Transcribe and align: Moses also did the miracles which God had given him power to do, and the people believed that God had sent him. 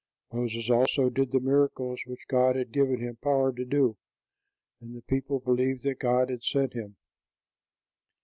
Moses 0.33 0.67
also 0.71 1.11
did 1.11 1.31
the 1.31 1.39
miracles 1.39 2.01
which 2.07 2.27
God 2.27 2.55
had 2.55 2.71
given 2.71 2.99
him 2.99 3.17
power 3.17 3.53
to 3.53 3.63
do, 3.63 3.97
and 4.79 4.95
the 4.95 5.03
people 5.03 5.39
believed 5.39 5.83
that 5.83 5.99
God 5.99 6.31
had 6.31 6.41
sent 6.41 6.73
him. 6.73 6.95